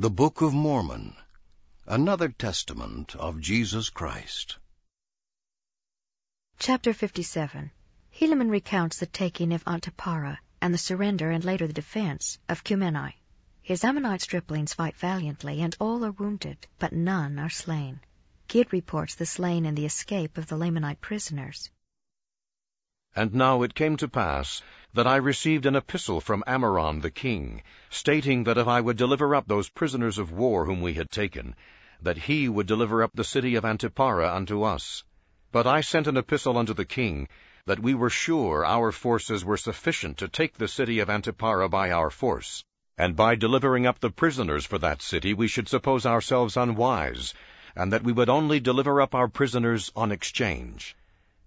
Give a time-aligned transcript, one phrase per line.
[0.00, 1.14] The Book of Mormon,
[1.84, 4.56] another testament of Jesus Christ.
[6.58, 7.70] Chapter 57
[8.18, 13.12] Helaman recounts the taking of Antiparah and the surrender and later the defense of Cumeni.
[13.60, 18.00] His Ammonite striplings fight valiantly, and all are wounded, but none are slain.
[18.48, 21.68] Gid reports the slaying and the escape of the Lamanite prisoners.
[23.14, 24.62] And now it came to pass
[24.92, 29.34] that I received an epistle from Ammoron the king, stating that if I would deliver
[29.34, 31.54] up those prisoners of war whom we had taken,
[32.02, 35.04] that he would deliver up the city of Antiparah unto us.
[35.52, 37.28] But I sent an epistle unto the king,
[37.66, 41.90] that we were sure our forces were sufficient to take the city of Antiparah by
[41.90, 42.64] our force,
[42.98, 47.32] and by delivering up the prisoners for that city we should suppose ourselves unwise,
[47.76, 50.96] and that we would only deliver up our prisoners on exchange.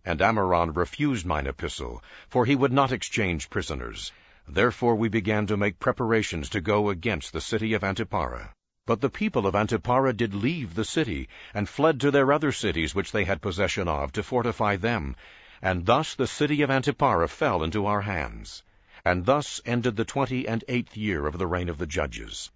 [0.05, 4.11] And Ammoron refused mine epistle, for he would not exchange prisoners.
[4.47, 8.49] Therefore we began to make preparations to go against the city of Antiparah.
[8.85, 12.93] But the people of Antiparah did leave the city, and fled to their other cities
[12.93, 15.15] which they had possession of, to fortify them.
[15.61, 18.63] And thus the city of Antiparah fell into our hands.
[19.05, 22.51] And thus ended the twenty and eighth year of the reign of the judges.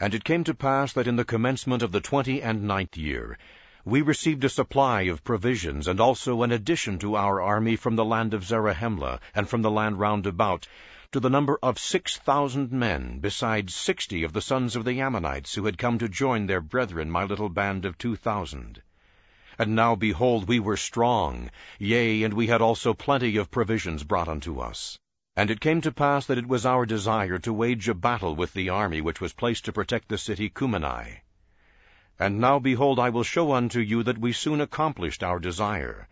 [0.00, 3.38] And it came to pass that in the commencement of the twenty and ninth year,
[3.86, 8.04] we received a supply of provisions, and also an addition to our army from the
[8.04, 10.66] land of Zarahemla, and from the land round about,
[11.12, 15.54] to the number of six thousand men, besides sixty of the sons of the Ammonites,
[15.54, 18.80] who had come to join their brethren, my little band of two thousand.
[19.58, 24.28] And now, behold, we were strong, yea, and we had also plenty of provisions brought
[24.28, 24.98] unto us.
[25.36, 28.52] And it came to pass that it was our desire to wage a battle with
[28.54, 31.20] the army which was placed to protect the city Cumeni.
[32.18, 36.06] And now, behold, I will show unto you that we soon accomplished our desire.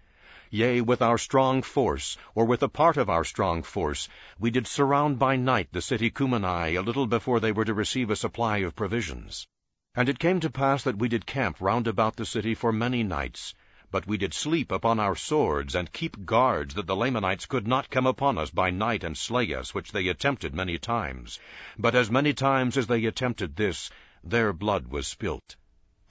[0.50, 4.66] Yea, with our strong force, or with a part of our strong force, we did
[4.66, 8.58] surround by night the city Cumeni a little before they were to receive a supply
[8.58, 9.46] of provisions.
[9.94, 13.02] And it came to pass that we did camp round about the city for many
[13.02, 13.54] nights,
[13.92, 17.90] but we did sleep upon our swords, and keep guards that the Lamanites could not
[17.90, 21.38] come upon us by night and slay us, which they attempted many times.
[21.78, 23.90] But as many times as they attempted this,
[24.24, 25.56] their blood was spilt.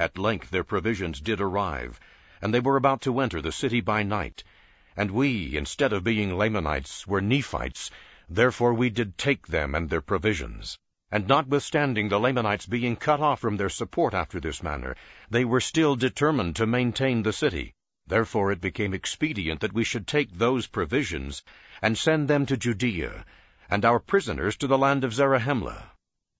[0.01, 1.99] At length their provisions did arrive,
[2.41, 4.43] and they were about to enter the city by night.
[4.97, 7.91] And we, instead of being Lamanites, were Nephites,
[8.27, 10.79] therefore we did take them and their provisions.
[11.11, 14.95] And notwithstanding the Lamanites being cut off from their support after this manner,
[15.29, 17.75] they were still determined to maintain the city.
[18.07, 21.43] Therefore it became expedient that we should take those provisions,
[21.79, 23.23] and send them to Judea,
[23.69, 25.90] and our prisoners to the land of Zarahemla.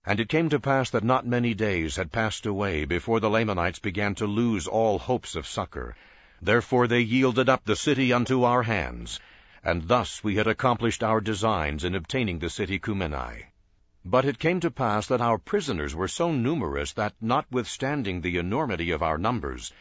[0.04, 3.78] And it came to pass that not many days had passed away before the Lamanites
[3.78, 5.96] began to lose all hopes of succor.
[6.42, 9.20] Therefore they yielded up the city unto our hands,
[9.64, 13.46] and thus we had accomplished our designs in obtaining the city Cumeni.
[14.04, 18.90] But it came to pass that our prisoners were so numerous that, notwithstanding the enormity
[18.90, 19.72] of our numbers,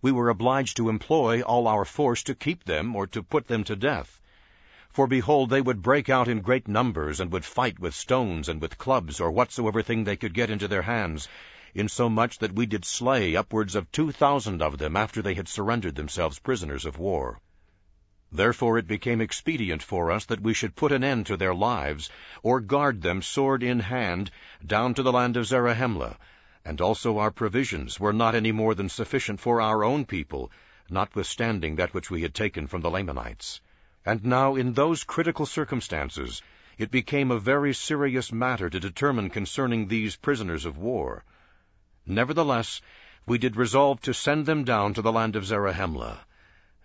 [0.00, 3.64] we were obliged to employ all our force to keep them or to put them
[3.64, 4.20] to death.
[4.94, 8.60] For behold, they would break out in great numbers, and would fight with stones and
[8.60, 11.26] with clubs, or whatsoever thing they could get into their hands,
[11.74, 15.96] insomuch that we did slay upwards of two thousand of them after they had surrendered
[15.96, 17.40] themselves prisoners of war.
[18.30, 22.08] Therefore it became expedient for us that we should put an end to their lives,
[22.44, 24.30] or guard them sword in hand,
[24.64, 26.16] down to the land of Zarahemla,
[26.64, 30.52] and also our provisions were not any more than sufficient for our own people,
[30.88, 33.60] notwithstanding that which we had taken from the Lamanites.
[34.06, 36.42] And now, in those critical circumstances,
[36.76, 41.24] it became a very serious matter to determine concerning these prisoners of war.
[42.06, 42.82] Nevertheless,
[43.26, 46.18] we did resolve to send them down to the land of Zarahemla.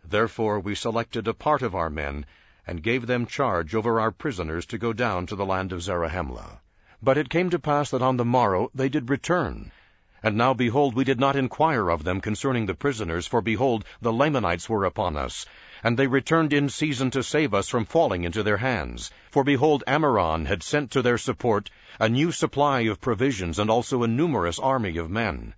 [0.05, 2.25] Therefore we selected a part of our men,
[2.65, 6.61] and gave them charge over our prisoners to go down to the land of Zarahemla.
[7.01, 9.73] But it came to pass that on the morrow they did return.
[10.23, 14.13] And now, behold, we did not inquire of them concerning the prisoners, for behold, the
[14.13, 15.45] Lamanites were upon us,
[15.83, 19.11] and they returned in season to save us from falling into their hands.
[19.31, 21.69] For behold, Ammoron had sent to their support
[21.99, 25.53] a new supply of provisions, and also a numerous army of men.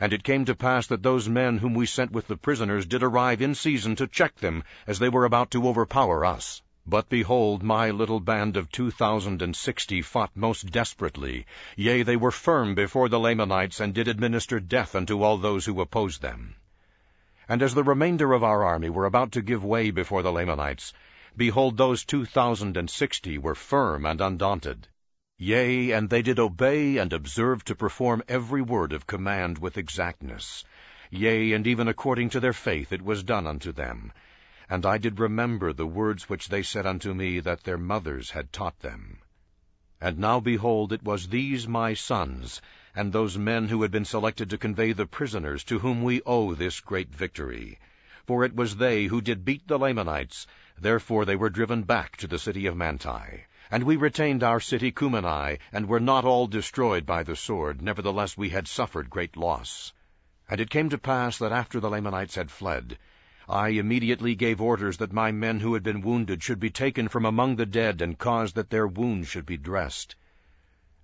[0.00, 3.02] And it came to pass that those men whom we sent with the prisoners did
[3.02, 6.62] arrive in season to check them, as they were about to overpower us.
[6.86, 11.46] But behold, my little band of two thousand and sixty fought most desperately.
[11.76, 15.80] Yea, they were firm before the Lamanites, and did administer death unto all those who
[15.80, 16.56] opposed them.
[17.48, 20.94] And as the remainder of our army were about to give way before the Lamanites,
[21.36, 24.88] behold, those two thousand and sixty were firm and undaunted.
[25.36, 30.64] Yea, and they did obey and observe to perform every word of command with exactness.
[31.10, 34.12] Yea, and even according to their faith it was done unto them.
[34.70, 38.52] And I did remember the words which they said unto me that their mothers had
[38.52, 39.18] taught them.
[40.00, 42.62] And now behold, it was these my sons,
[42.94, 46.54] and those men who had been selected to convey the prisoners to whom we owe
[46.54, 47.78] this great victory.
[48.26, 50.46] For it was they who did beat the Lamanites,
[50.78, 53.44] therefore they were driven back to the city of Manti.
[53.70, 58.36] And we retained our city Cumeni, and were not all destroyed by the sword, nevertheless
[58.36, 59.92] we had suffered great loss.
[60.48, 62.98] And it came to pass that after the Lamanites had fled,
[63.48, 67.24] I immediately gave orders that my men who had been wounded should be taken from
[67.24, 70.14] among the dead, and caused that their wounds should be dressed.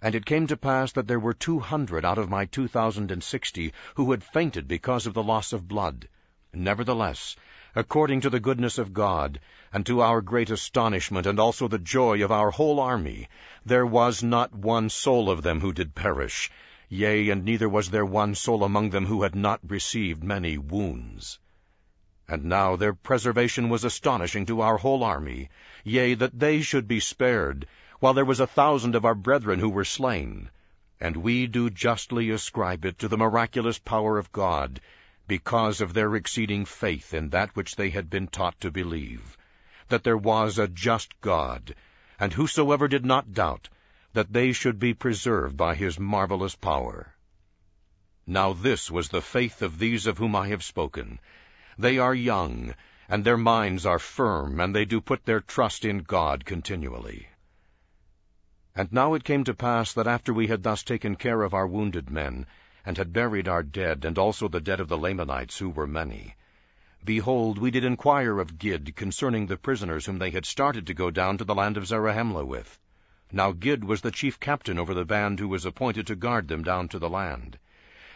[0.02, 3.10] And it came to pass that there were two hundred out of my two thousand
[3.10, 6.08] and sixty who had fainted because of the loss of blood.
[6.54, 7.36] Nevertheless,
[7.74, 9.40] according to the goodness of God,
[9.72, 13.28] and to our great astonishment, and also the joy of our whole army,
[13.64, 16.50] there was not one soul of them who did perish,
[16.88, 21.38] yea, and neither was there one soul among them who had not received many wounds.
[22.32, 25.50] And now their preservation was astonishing to our whole army,
[25.82, 27.66] yea, that they should be spared,
[27.98, 30.48] while there was a thousand of our brethren who were slain.
[31.00, 34.80] And we do justly ascribe it to the miraculous power of God,
[35.26, 39.36] because of their exceeding faith in that which they had been taught to believe,
[39.88, 41.74] that there was a just God,
[42.20, 43.68] and whosoever did not doubt,
[44.12, 47.12] that they should be preserved by his marvelous power.
[48.24, 51.18] Now this was the faith of these of whom I have spoken,
[51.80, 52.74] they are young,
[53.08, 57.28] and their minds are firm, and they do put their trust in God continually.
[58.74, 61.66] And now it came to pass that after we had thus taken care of our
[61.66, 62.46] wounded men,
[62.84, 66.36] and had buried our dead, and also the dead of the Lamanites, who were many,
[67.04, 71.10] behold, we did inquire of Gid concerning the prisoners whom they had started to go
[71.10, 72.78] down to the land of Zarahemla with.
[73.32, 76.62] Now Gid was the chief captain over the band who was appointed to guard them
[76.62, 77.58] down to the land.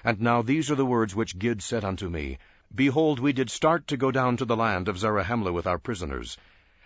[0.05, 2.38] And now these are the words which Gid said unto me,
[2.75, 6.37] Behold, we did start to go down to the land of Zarahemla with our prisoners.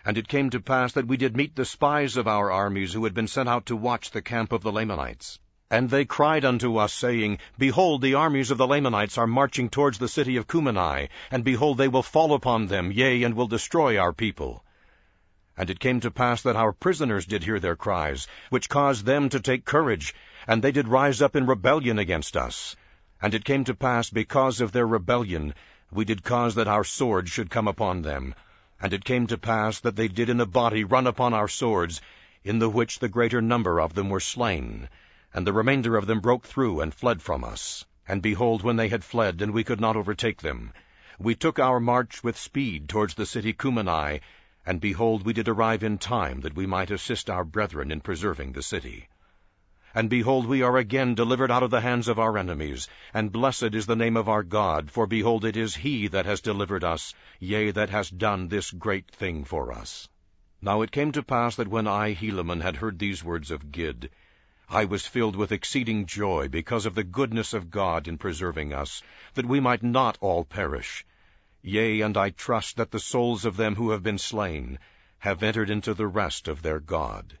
[0.05, 3.03] And it came to pass that we did meet the spies of our armies who
[3.03, 5.39] had been sent out to watch the camp of the Lamanites.
[5.71, 9.99] And they cried unto us, saying, Behold, the armies of the Lamanites are marching towards
[9.99, 13.97] the city of Cumeni, and behold, they will fall upon them, yea, and will destroy
[13.97, 14.63] our people.
[15.55, 19.29] And it came to pass that our prisoners did hear their cries, which caused them
[19.29, 20.15] to take courage,
[20.47, 22.75] and they did rise up in rebellion against us.
[23.21, 25.53] And it came to pass, because of their rebellion,
[25.91, 28.33] we did cause that our swords should come upon them.
[28.81, 32.01] And it came to pass that they did in a body run upon our swords,
[32.43, 34.87] in the which the greater number of them were slain.
[35.33, 37.85] And the remainder of them broke through and fled from us.
[38.07, 40.71] And behold, when they had fled, and we could not overtake them,
[41.19, 44.21] we took our march with speed towards the city Cumeni,
[44.65, 48.53] and behold, we did arrive in time that we might assist our brethren in preserving
[48.53, 49.09] the city.
[49.95, 52.87] And behold, we are again delivered out of the hands of our enemies.
[53.13, 56.41] And blessed is the name of our God, for behold, it is he that has
[56.41, 60.07] delivered us, yea, that has done this great thing for us.
[60.61, 64.11] Now it came to pass that when I, Helaman, had heard these words of Gid,
[64.69, 69.01] I was filled with exceeding joy because of the goodness of God in preserving us,
[69.33, 71.03] that we might not all perish.
[71.63, 74.77] Yea, and I trust that the souls of them who have been slain
[75.17, 77.38] have entered into the rest of their God.